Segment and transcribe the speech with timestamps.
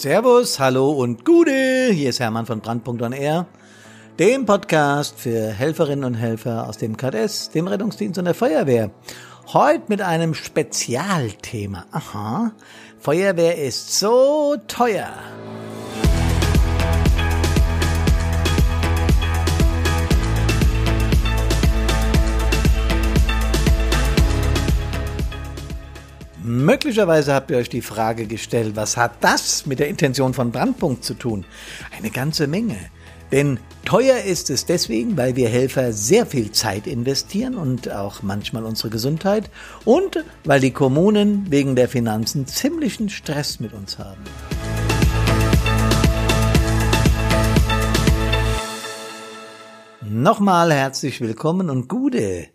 [0.00, 1.90] Servus, hallo und Gude.
[1.92, 3.44] Hier ist Hermann von Brandpunkt on Air,
[4.18, 8.92] dem Podcast für Helferinnen und Helfer aus dem KDS, dem Rettungsdienst und der Feuerwehr.
[9.52, 11.84] Heute mit einem Spezialthema.
[11.92, 12.52] Aha,
[12.98, 15.12] Feuerwehr ist so teuer.
[26.82, 31.04] Möglicherweise habt ihr euch die Frage gestellt, was hat das mit der Intention von Brandpunkt
[31.04, 31.44] zu tun?
[31.94, 32.78] Eine ganze Menge.
[33.30, 38.64] Denn teuer ist es deswegen, weil wir Helfer sehr viel Zeit investieren und auch manchmal
[38.64, 39.50] unsere Gesundheit
[39.84, 44.22] und weil die Kommunen wegen der Finanzen ziemlichen Stress mit uns haben.
[50.00, 52.48] Nochmal herzlich willkommen und Gude.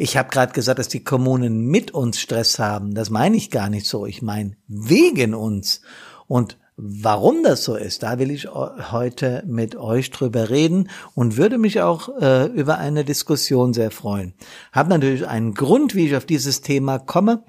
[0.00, 2.94] Ich habe gerade gesagt, dass die Kommunen mit uns Stress haben.
[2.94, 4.06] Das meine ich gar nicht so.
[4.06, 5.82] Ich meine wegen uns.
[6.28, 11.58] Und Warum das so ist, da will ich heute mit euch drüber reden und würde
[11.58, 14.34] mich auch äh, über eine Diskussion sehr freuen.
[14.70, 17.42] Hab natürlich einen Grund, wie ich auf dieses Thema komme.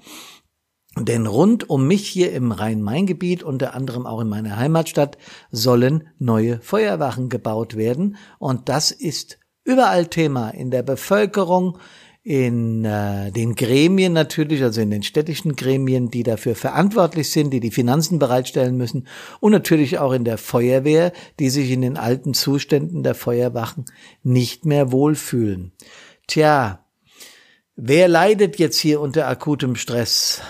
[0.98, 5.16] Denn rund um mich hier im Rhein-Main-Gebiet, unter anderem auch in meiner Heimatstadt,
[5.52, 8.16] sollen neue Feuerwachen gebaut werden.
[8.40, 11.78] Und das ist überall Thema in der Bevölkerung,
[12.22, 17.60] in äh, den Gremien natürlich, also in den städtischen Gremien, die dafür verantwortlich sind, die
[17.60, 19.06] die Finanzen bereitstellen müssen
[19.40, 23.86] und natürlich auch in der Feuerwehr, die sich in den alten Zuständen der Feuerwachen
[24.22, 25.72] nicht mehr wohlfühlen.
[26.26, 26.84] Tja,
[27.74, 30.42] wer leidet jetzt hier unter akutem Stress?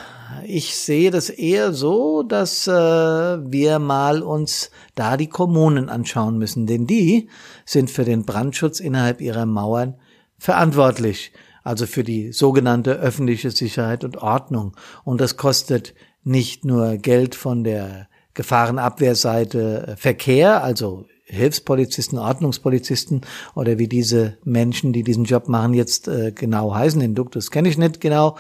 [0.44, 6.66] Ich sehe das eher so, dass äh, wir mal uns da die Kommunen anschauen müssen,
[6.66, 7.28] denn die
[7.64, 9.94] sind für den Brandschutz innerhalb ihrer Mauern
[10.38, 11.32] verantwortlich
[11.62, 14.77] also für die sogenannte öffentliche Sicherheit und Ordnung.
[15.05, 15.94] Und das kostet
[16.25, 23.23] nicht nur Geld von der Gefahrenabwehrseite äh, Verkehr, also Hilfspolizisten, Ordnungspolizisten
[23.55, 27.01] oder wie diese Menschen, die diesen Job machen, jetzt äh, genau heißen.
[27.01, 28.36] Den Duktus kenne ich nicht genau.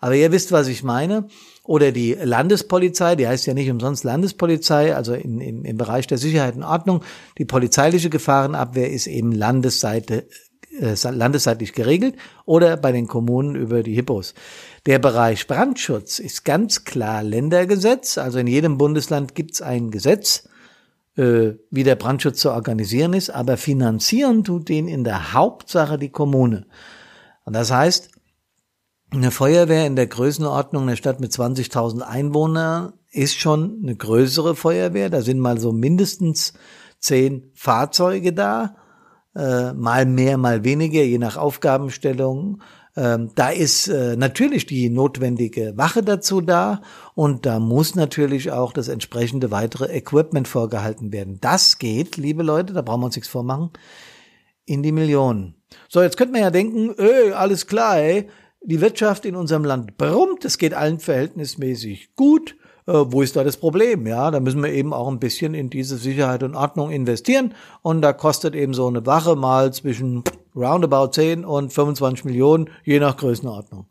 [0.00, 1.28] Aber ihr wisst, was ich meine.
[1.64, 6.18] Oder die Landespolizei, die heißt ja nicht umsonst Landespolizei, also in, in, im Bereich der
[6.18, 7.02] Sicherheit und Ordnung.
[7.38, 10.28] Die polizeiliche Gefahrenabwehr ist eben Landesseite
[10.80, 14.34] äh, landesseitlich geregelt oder bei den Kommunen über die Hippos.
[14.86, 20.48] Der Bereich Brandschutz ist ganz klar Ländergesetz, also in jedem Bundesland gibt es ein Gesetz,
[21.16, 26.10] äh, wie der Brandschutz zu organisieren ist, aber finanzieren tut den in der Hauptsache die
[26.10, 26.66] Kommune.
[27.44, 28.10] Und das heißt,
[29.10, 35.10] eine Feuerwehr in der Größenordnung einer Stadt mit 20.000 Einwohnern ist schon eine größere Feuerwehr.
[35.10, 36.52] Da sind mal so mindestens
[36.98, 38.76] zehn Fahrzeuge da
[39.36, 42.62] äh, mal mehr, mal weniger, je nach Aufgabenstellung.
[42.96, 46.80] Ähm, da ist äh, natürlich die notwendige Wache dazu da
[47.14, 51.38] und da muss natürlich auch das entsprechende weitere Equipment vorgehalten werden.
[51.42, 53.70] Das geht, liebe Leute, da brauchen wir uns nichts vormachen,
[54.64, 55.54] in die Millionen.
[55.88, 58.28] So, jetzt könnte man ja denken, öh, alles klar, ey,
[58.62, 63.56] die Wirtschaft in unserem Land brummt, es geht allen verhältnismäßig gut wo ist da das
[63.56, 64.06] Problem?
[64.06, 68.00] Ja, da müssen wir eben auch ein bisschen in diese Sicherheit und Ordnung investieren und
[68.00, 70.22] da kostet eben so eine Wache mal zwischen
[70.54, 73.86] roundabout 10 und 25 Millionen, je nach Größenordnung.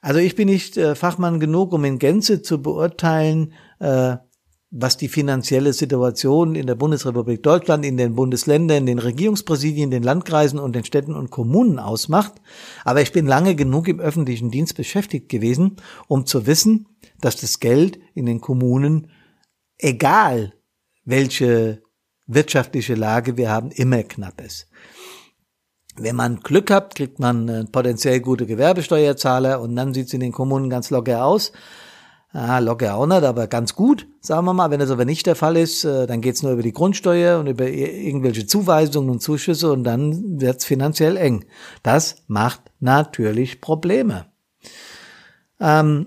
[0.00, 4.16] Also ich bin nicht äh, Fachmann genug, um in Gänze zu beurteilen, äh,
[4.72, 10.58] was die finanzielle Situation in der Bundesrepublik Deutschland, in den Bundesländern, den Regierungspräsidien, den Landkreisen
[10.58, 12.32] und den Städten und Kommunen ausmacht.
[12.84, 15.76] Aber ich bin lange genug im öffentlichen Dienst beschäftigt gewesen,
[16.08, 16.86] um zu wissen,
[17.24, 19.10] dass das Geld in den Kommunen,
[19.78, 20.52] egal
[21.04, 21.82] welche
[22.26, 24.68] wirtschaftliche Lage wir haben, immer knapp ist.
[25.96, 30.32] Wenn man Glück hat, kriegt man potenziell gute Gewerbesteuerzahler und dann sieht es in den
[30.32, 31.52] Kommunen ganz locker aus.
[32.34, 34.70] Ah, locker auch nicht, aber ganz gut, sagen wir mal.
[34.70, 37.46] Wenn das aber nicht der Fall ist, äh, dann geht's nur über die Grundsteuer und
[37.46, 41.44] über irgendwelche Zuweisungen und Zuschüsse und dann wird's finanziell eng.
[41.82, 44.32] Das macht natürlich Probleme.
[45.60, 46.06] Ähm,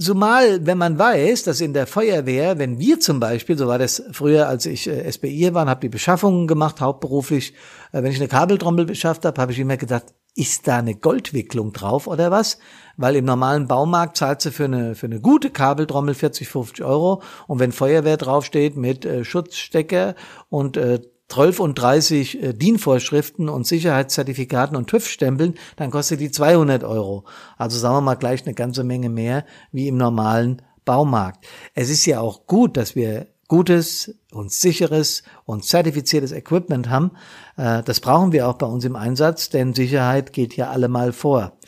[0.00, 4.02] Zumal, wenn man weiß, dass in der Feuerwehr, wenn wir zum Beispiel, so war das
[4.12, 7.52] früher, als ich äh, SBI war, habe die Beschaffungen gemacht, hauptberuflich,
[7.92, 11.74] äh, wenn ich eine Kabeltrommel beschafft habe, habe ich immer gedacht, ist da eine Goldwicklung
[11.74, 12.58] drauf oder was?
[12.96, 17.22] Weil im normalen Baumarkt zahlt sie für eine, für eine gute Kabeltrommel 40, 50 Euro
[17.46, 20.14] und wenn Feuerwehr draufsteht mit äh, Schutzstecker
[20.48, 21.00] und äh,
[21.30, 27.24] 12 und 30 äh, DIN-Vorschriften und Sicherheitszertifikaten und TÜV-Stempeln, dann kostet die 200 Euro.
[27.56, 31.46] Also sagen wir mal gleich eine ganze Menge mehr wie im normalen Baumarkt.
[31.74, 37.12] Es ist ja auch gut, dass wir gutes und sicheres und zertifiziertes Equipment haben.
[37.56, 41.58] Äh, das brauchen wir auch bei uns im Einsatz, denn Sicherheit geht ja allemal vor.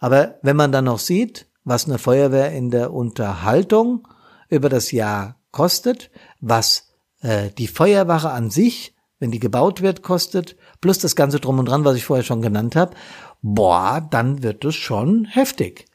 [0.00, 4.06] Aber wenn man dann noch sieht, was eine Feuerwehr in der Unterhaltung
[4.48, 6.88] über das Jahr kostet, was
[7.20, 8.93] äh, die Feuerwache an sich,
[9.24, 12.42] wenn die gebaut wird, kostet, plus das ganze drum und dran, was ich vorher schon
[12.42, 12.94] genannt habe,
[13.40, 15.86] boah, dann wird es schon heftig.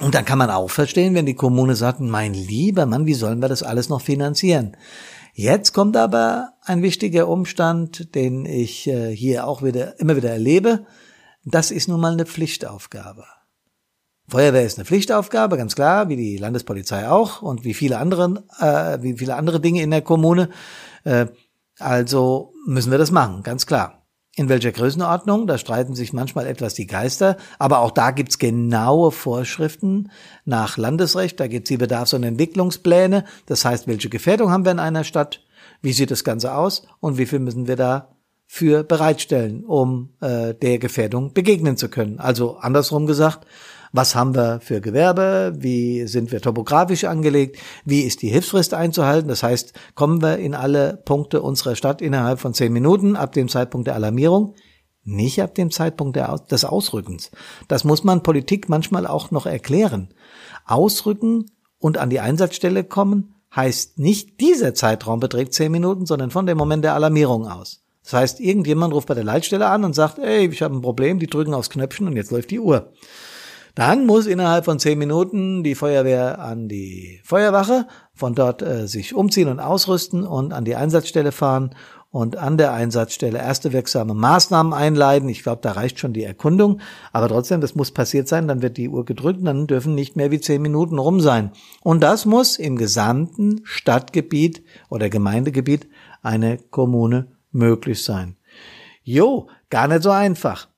[0.00, 3.40] Und dann kann man auch verstehen, wenn die Kommune sagt, mein lieber Mann, wie sollen
[3.40, 4.76] wir das alles noch finanzieren?
[5.32, 10.84] Jetzt kommt aber ein wichtiger Umstand, den ich äh, hier auch wieder immer wieder erlebe.
[11.46, 13.24] Das ist nun mal eine Pflichtaufgabe.
[14.28, 19.02] Feuerwehr ist eine Pflichtaufgabe, ganz klar, wie die Landespolizei auch und wie viele andere, äh,
[19.02, 20.50] wie viele andere Dinge in der Kommune.
[21.04, 21.28] Äh,
[21.80, 23.96] also müssen wir das machen, ganz klar.
[24.36, 25.46] In welcher Größenordnung?
[25.46, 30.10] Da streiten sich manchmal etwas die Geister, aber auch da gibt's genaue Vorschriften
[30.44, 31.40] nach Landesrecht.
[31.40, 33.24] Da gibt's die Bedarfs- und Entwicklungspläne.
[33.46, 35.40] Das heißt, welche Gefährdung haben wir in einer Stadt?
[35.82, 36.86] Wie sieht das Ganze aus?
[37.00, 38.16] Und wie viel müssen wir da
[38.46, 42.20] für bereitstellen, um äh, der Gefährdung begegnen zu können?
[42.20, 43.46] Also andersrum gesagt,
[43.92, 49.28] was haben wir für Gewerbe, wie sind wir topografisch angelegt, wie ist die Hilfsfrist einzuhalten.
[49.28, 53.48] Das heißt, kommen wir in alle Punkte unserer Stadt innerhalb von zehn Minuten ab dem
[53.48, 54.54] Zeitpunkt der Alarmierung,
[55.02, 56.18] nicht ab dem Zeitpunkt
[56.50, 57.30] des Ausrückens.
[57.68, 60.14] Das muss man Politik manchmal auch noch erklären.
[60.66, 61.46] Ausrücken
[61.78, 66.58] und an die Einsatzstelle kommen heißt nicht dieser Zeitraum beträgt zehn Minuten, sondern von dem
[66.58, 67.82] Moment der Alarmierung aus.
[68.04, 71.18] Das heißt, irgendjemand ruft bei der Leitstelle an und sagt, ey, ich habe ein Problem,
[71.18, 72.92] die drücken aufs Knöpfchen und jetzt läuft die Uhr.
[73.74, 79.14] Dann muss innerhalb von zehn Minuten die Feuerwehr an die Feuerwache, von dort äh, sich
[79.14, 81.74] umziehen und ausrüsten und an die Einsatzstelle fahren
[82.10, 85.28] und an der Einsatzstelle erste wirksame Maßnahmen einleiten.
[85.28, 86.80] Ich glaube, da reicht schon die Erkundung,
[87.12, 90.30] aber trotzdem, das muss passiert sein, dann wird die Uhr gedrückt dann dürfen nicht mehr
[90.30, 91.52] wie zehn Minuten rum sein.
[91.82, 95.88] Und das muss im gesamten Stadtgebiet oder Gemeindegebiet
[96.22, 98.36] eine Kommune möglich sein.
[99.02, 100.69] Jo, gar nicht so einfach.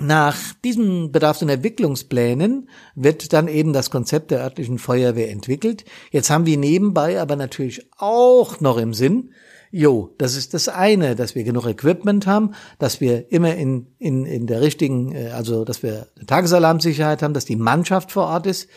[0.00, 5.84] Nach diesen Bedarfs- und Entwicklungsplänen wird dann eben das Konzept der örtlichen Feuerwehr entwickelt.
[6.12, 9.30] Jetzt haben wir nebenbei aber natürlich auch noch im Sinn,
[9.70, 14.24] jo, das ist das eine, dass wir genug Equipment haben, dass wir immer in, in,
[14.24, 18.68] in der richtigen, äh, also dass wir Tagesalarmsicherheit haben, dass die Mannschaft vor Ort ist.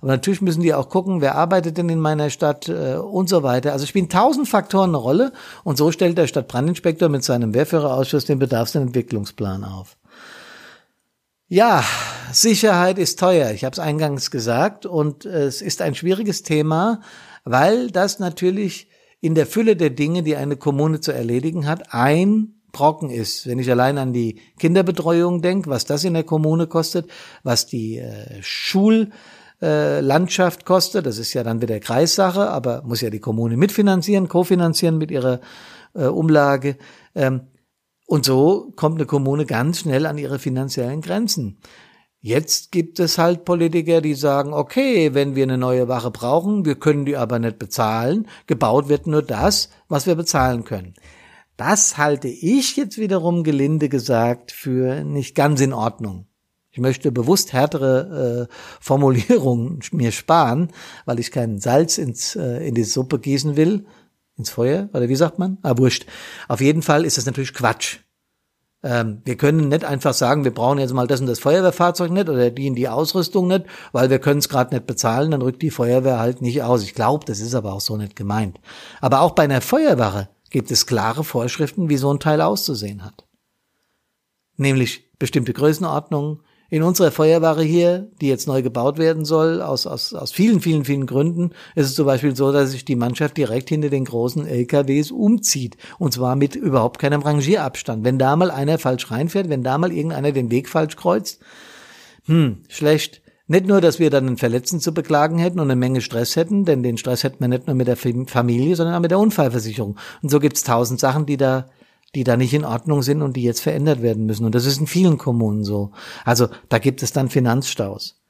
[0.00, 3.42] Aber natürlich müssen die auch gucken, wer arbeitet denn in meiner Stadt äh, und so
[3.42, 3.72] weiter.
[3.72, 5.32] Also spielen tausend Faktoren eine Rolle
[5.64, 9.96] und so stellt der Stadtbrandinspektor mit seinem Wehrführerausschuss den Bedarfs- und Entwicklungsplan auf.
[11.50, 11.82] Ja,
[12.30, 13.52] Sicherheit ist teuer.
[13.52, 17.00] Ich habe es eingangs gesagt und es ist ein schwieriges Thema,
[17.44, 18.90] weil das natürlich
[19.22, 23.46] in der Fülle der Dinge, die eine Kommune zu erledigen hat, ein Brocken ist.
[23.46, 27.08] Wenn ich allein an die Kinderbetreuung denke, was das in der Kommune kostet,
[27.44, 33.08] was die äh, Schullandschaft äh, kostet, das ist ja dann wieder Kreissache, aber muss ja
[33.08, 35.40] die Kommune mitfinanzieren, kofinanzieren mit ihrer
[35.94, 36.76] äh, Umlage.
[37.14, 37.40] Ähm,
[38.08, 41.58] und so kommt eine Kommune ganz schnell an ihre finanziellen Grenzen.
[42.20, 46.76] Jetzt gibt es halt Politiker, die sagen, okay, wenn wir eine neue Wache brauchen, wir
[46.76, 50.94] können die aber nicht bezahlen, gebaut wird nur das, was wir bezahlen können.
[51.58, 56.28] Das halte ich jetzt wiederum gelinde gesagt für nicht ganz in Ordnung.
[56.70, 60.72] Ich möchte bewusst härtere äh, Formulierungen mir sparen,
[61.04, 63.84] weil ich keinen Salz ins, äh, in die Suppe gießen will,
[64.38, 65.58] ins Feuer, oder wie sagt man?
[65.62, 66.06] Ah, wurscht.
[66.46, 67.98] Auf jeden Fall ist das natürlich Quatsch.
[68.82, 72.28] Ähm, wir können nicht einfach sagen, wir brauchen jetzt mal das und das Feuerwehrfahrzeug nicht
[72.28, 75.62] oder die in die Ausrüstung nicht, weil wir können es gerade nicht bezahlen, dann rückt
[75.62, 76.84] die Feuerwehr halt nicht aus.
[76.84, 78.60] Ich glaube, das ist aber auch so nicht gemeint.
[79.00, 83.26] Aber auch bei einer Feuerwache gibt es klare Vorschriften, wie so ein Teil auszusehen hat.
[84.56, 90.12] Nämlich bestimmte Größenordnungen, in unserer Feuerwache hier, die jetzt neu gebaut werden soll, aus, aus,
[90.12, 93.70] aus vielen, vielen, vielen Gründen, ist es zum Beispiel so, dass sich die Mannschaft direkt
[93.70, 95.78] hinter den großen LKWs umzieht.
[95.98, 98.04] Und zwar mit überhaupt keinem Rangierabstand.
[98.04, 101.40] Wenn da mal einer falsch reinfährt, wenn da mal irgendeiner den Weg falsch kreuzt,
[102.26, 103.22] hm, schlecht.
[103.46, 106.66] Nicht nur, dass wir dann einen Verletzten zu beklagen hätten und eine Menge Stress hätten,
[106.66, 109.96] denn den Stress hätten wir nicht nur mit der Familie, sondern auch mit der Unfallversicherung.
[110.22, 111.64] Und so gibt's tausend Sachen, die da
[112.14, 114.44] die da nicht in Ordnung sind und die jetzt verändert werden müssen.
[114.44, 115.92] Und das ist in vielen Kommunen so.
[116.24, 118.20] Also da gibt es dann Finanzstaus.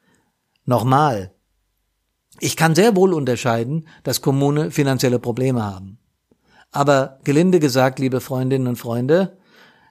[0.65, 1.33] Nochmal.
[2.41, 5.99] Ich kann sehr wohl unterscheiden, dass Kommunen finanzielle Probleme haben.
[6.71, 9.39] Aber gelinde gesagt, liebe Freundinnen und Freunde,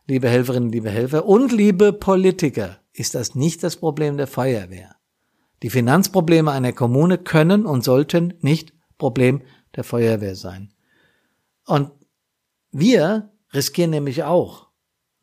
[0.06, 4.96] liebe Helferinnen, liebe Helfer und liebe Politiker, ist das nicht das Problem der Feuerwehr.
[5.64, 9.42] Die Finanzprobleme einer Kommune können und sollten nicht Problem
[9.76, 10.72] der Feuerwehr sein.
[11.66, 11.92] Und
[12.72, 14.68] wir riskieren nämlich auch.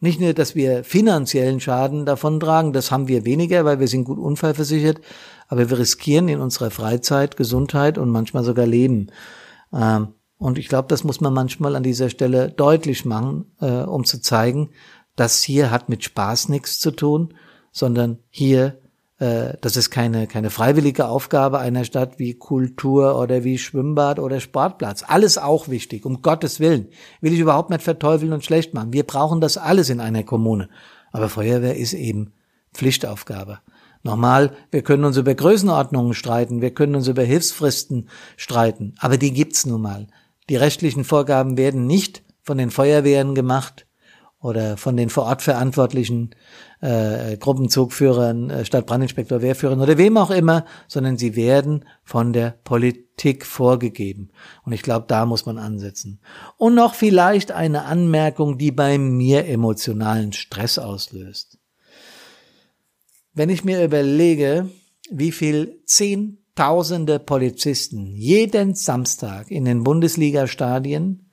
[0.00, 4.04] Nicht nur, dass wir finanziellen Schaden davon tragen, das haben wir weniger, weil wir sind
[4.04, 5.00] gut unfallversichert,
[5.48, 9.10] aber wir riskieren in unserer Freizeit Gesundheit und manchmal sogar Leben.
[9.72, 14.04] Ähm, und ich glaube, das muss man manchmal an dieser Stelle deutlich machen, äh, um
[14.04, 14.70] zu zeigen,
[15.16, 17.34] dass hier hat mit Spaß nichts zu tun,
[17.72, 18.82] sondern hier
[19.18, 25.04] das ist keine, keine freiwillige Aufgabe einer Stadt wie Kultur oder wie Schwimmbad oder Sportplatz.
[25.06, 26.88] Alles auch wichtig, um Gottes Willen.
[27.20, 28.92] Will ich überhaupt nicht verteufeln und schlecht machen.
[28.92, 30.68] Wir brauchen das alles in einer Kommune.
[31.12, 32.32] Aber Feuerwehr ist eben
[32.72, 33.60] Pflichtaufgabe.
[34.02, 39.32] Nochmal, wir können uns über Größenordnungen streiten, wir können uns über Hilfsfristen streiten, aber die
[39.32, 40.08] gibt's nun mal.
[40.50, 43.86] Die rechtlichen Vorgaben werden nicht von den Feuerwehren gemacht
[44.44, 46.34] oder von den vor Ort verantwortlichen
[46.82, 53.46] äh, Gruppenzugführern, äh, Stadtbrandinspektor, Wehrführern oder wem auch immer, sondern sie werden von der Politik
[53.46, 54.28] vorgegeben.
[54.62, 56.20] Und ich glaube, da muss man ansetzen.
[56.58, 61.58] Und noch vielleicht eine Anmerkung, die bei mir emotionalen Stress auslöst.
[63.32, 64.68] Wenn ich mir überlege,
[65.10, 71.30] wie viel Zehntausende Polizisten jeden Samstag in den Bundesliga-Stadien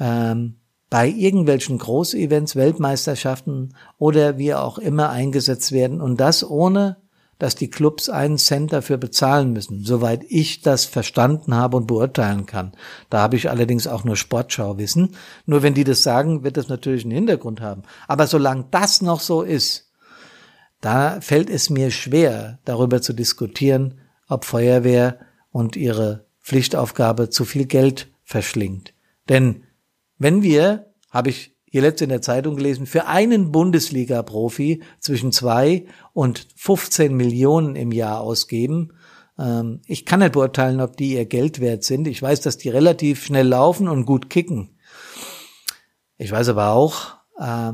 [0.00, 0.59] ähm,
[0.90, 6.96] bei irgendwelchen Großevents, Weltmeisterschaften oder wie auch immer eingesetzt werden und das ohne,
[7.38, 12.44] dass die Clubs einen Cent dafür bezahlen müssen, soweit ich das verstanden habe und beurteilen
[12.44, 12.72] kann.
[13.08, 15.14] Da habe ich allerdings auch nur Sportschauwissen.
[15.46, 17.82] Nur wenn die das sagen, wird das natürlich einen Hintergrund haben.
[18.08, 19.90] Aber solange das noch so ist,
[20.82, 25.18] da fällt es mir schwer, darüber zu diskutieren, ob Feuerwehr
[25.50, 28.92] und ihre Pflichtaufgabe zu viel Geld verschlingt.
[29.28, 29.62] Denn
[30.20, 35.86] wenn wir, habe ich hier letzte in der Zeitung gelesen, für einen Bundesliga-Profi zwischen zwei
[36.12, 38.92] und 15 Millionen im Jahr ausgeben,
[39.38, 42.06] ähm, ich kann nicht beurteilen, ob die ihr Geld wert sind.
[42.06, 44.78] Ich weiß, dass die relativ schnell laufen und gut kicken.
[46.18, 47.72] Ich weiß aber auch, äh,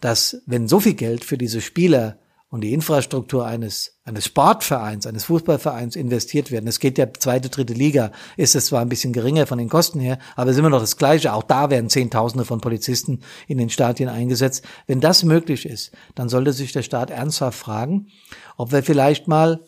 [0.00, 2.18] dass wenn so viel Geld für diese Spieler
[2.56, 6.66] und die Infrastruktur eines, eines Sportvereins, eines Fußballvereins investiert werden.
[6.66, 10.00] Es geht ja zweite, dritte Liga, ist es zwar ein bisschen geringer von den Kosten
[10.00, 11.34] her, aber es ist immer noch das Gleiche.
[11.34, 14.64] Auch da werden Zehntausende von Polizisten in den Stadien eingesetzt.
[14.86, 18.06] Wenn das möglich ist, dann sollte sich der Staat ernsthaft fragen,
[18.56, 19.60] ob wir vielleicht mal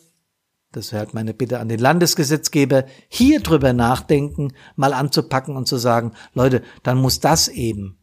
[0.71, 6.13] das halt meine Bitte an den Landesgesetzgeber, hier drüber nachdenken, mal anzupacken und zu sagen,
[6.33, 7.98] Leute, dann muss das eben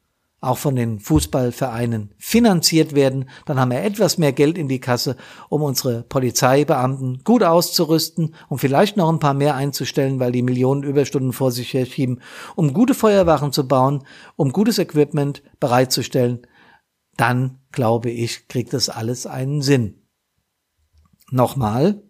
[0.46, 5.16] auch von den Fußballvereinen finanziert werden, dann haben wir etwas mehr Geld in die Kasse,
[5.48, 10.82] um unsere Polizeibeamten gut auszurüsten und vielleicht noch ein paar mehr einzustellen, weil die Millionen
[10.82, 12.20] Überstunden vor sich her schieben,
[12.54, 14.04] um gute Feuerwachen zu bauen,
[14.36, 16.46] um gutes Equipment bereitzustellen.
[17.16, 20.02] Dann, glaube ich, kriegt das alles einen Sinn.
[21.30, 22.02] Nochmal,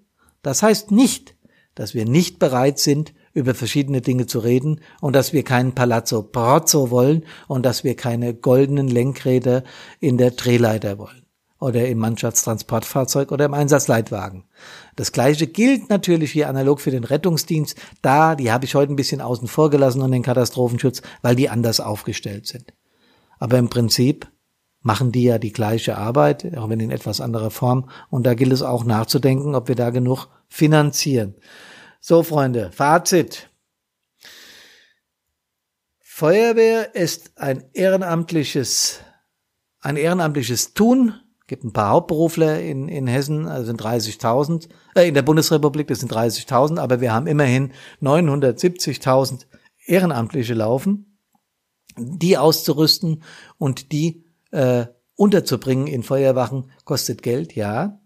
[0.42, 1.36] das heißt nicht,
[1.74, 6.22] dass wir nicht bereit sind, über verschiedene Dinge zu reden und dass wir keinen Palazzo
[6.22, 9.62] Prozzo wollen und dass wir keine goldenen Lenkräder
[10.00, 11.26] in der Drehleiter wollen
[11.60, 14.44] oder im Mannschaftstransportfahrzeug oder im Einsatzleitwagen.
[14.96, 17.76] Das gleiche gilt natürlich hier analog für den Rettungsdienst.
[18.00, 21.50] Da, die habe ich heute ein bisschen außen vor gelassen und den Katastrophenschutz, weil die
[21.50, 22.72] anders aufgestellt sind.
[23.38, 24.28] Aber im Prinzip
[24.80, 27.90] machen die ja die gleiche Arbeit, auch wenn in etwas anderer Form.
[28.08, 31.34] Und da gilt es auch nachzudenken, ob wir da genug finanzieren.
[32.00, 33.50] So, Freunde, Fazit.
[36.00, 39.00] Feuerwehr ist ein ehrenamtliches,
[39.80, 41.14] ein ehrenamtliches Tun.
[41.46, 46.00] Gibt ein paar Hauptberufler in, in Hessen, also sind 30.000, äh, in der Bundesrepublik, das
[46.00, 47.72] sind 30.000, aber wir haben immerhin
[48.02, 49.46] 970.000
[49.84, 51.18] Ehrenamtliche laufen,
[51.98, 53.22] die auszurüsten
[53.58, 54.86] und die äh,
[55.16, 58.00] unterzubringen in Feuerwachen kostet Geld, ja.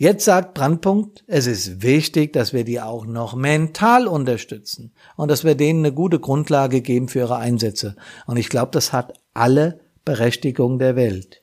[0.00, 5.42] Jetzt sagt Brandpunkt, es ist wichtig, dass wir die auch noch mental unterstützen und dass
[5.42, 7.96] wir denen eine gute Grundlage geben für ihre Einsätze.
[8.24, 11.42] Und ich glaube, das hat alle Berechtigung der Welt.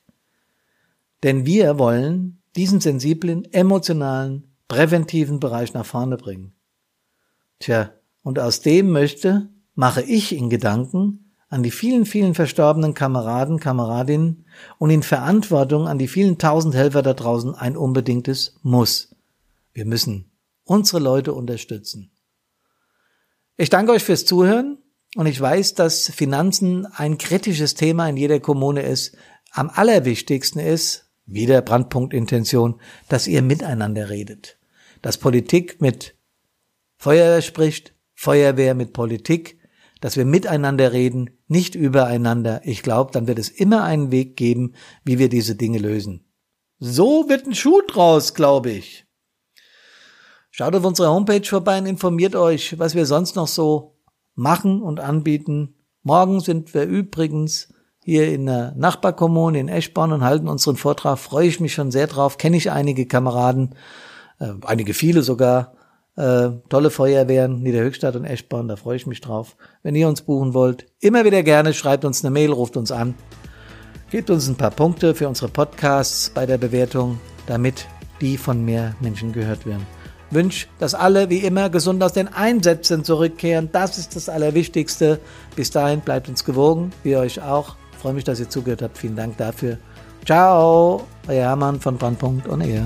[1.24, 6.54] Denn wir wollen diesen sensiblen, emotionalen, präventiven Bereich nach vorne bringen.
[7.60, 7.92] Tja,
[8.24, 14.46] und aus dem möchte, mache ich in Gedanken an die vielen, vielen verstorbenen Kameraden, Kameradinnen
[14.78, 19.16] und in Verantwortung an die vielen tausend Helfer da draußen ein unbedingtes Muss.
[19.74, 20.32] Wir müssen
[20.64, 22.12] unsere Leute unterstützen.
[23.58, 24.80] Ich danke euch fürs Zuhören
[25.16, 29.16] und ich weiß, dass Finanzen ein kritisches Thema in jeder Kommune ist.
[29.52, 34.58] Am allerwichtigsten ist, wieder Brandpunktintention, dass ihr miteinander redet.
[35.02, 36.16] Dass Politik mit
[36.98, 39.60] Feuerwehr spricht, Feuerwehr mit Politik,
[40.06, 42.62] dass wir miteinander reden, nicht übereinander.
[42.64, 46.32] Ich glaube, dann wird es immer einen Weg geben, wie wir diese Dinge lösen.
[46.78, 49.08] So wird ein Schuh draus, glaube ich.
[50.52, 53.98] Schaut auf unsere Homepage vorbei und informiert euch, was wir sonst noch so
[54.36, 55.74] machen und anbieten.
[56.04, 61.18] Morgen sind wir übrigens hier in der Nachbarkommune in Eschborn und halten unseren Vortrag.
[61.18, 62.38] Freue ich mich schon sehr drauf.
[62.38, 63.74] Kenne ich einige Kameraden,
[64.38, 65.75] äh, einige viele sogar.
[66.18, 69.58] Äh, tolle Feuerwehren, Niederhöchstadt und Eschborn, da freue ich mich drauf.
[69.84, 73.16] Wenn ihr uns buchen wollt, immer wieder gerne, schreibt uns eine Mail, ruft uns an.
[74.12, 77.86] Gebt uns ein paar Punkte für unsere Podcasts bei der Bewertung, damit
[78.22, 79.86] die von mehr Menschen gehört werden.
[80.32, 83.70] Wünsch, dass alle wie immer gesund aus den Einsätzen zurückkehren.
[83.72, 85.20] Das ist das Allerwichtigste.
[85.56, 87.76] Bis dahin bleibt uns gewogen, wir euch auch.
[87.92, 88.98] Ich freue mich, dass ihr zugehört habt.
[88.98, 89.78] Vielen Dank dafür.
[90.26, 92.86] Ciao, euer Hermann von Brandpunkt und ihr.